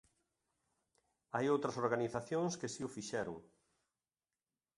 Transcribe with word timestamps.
Hai 1.35 1.45
outras 1.53 1.79
organizacións 1.83 2.53
que 2.59 2.71
si 2.73 2.81
o 2.87 2.93
fixeron. 2.95 3.37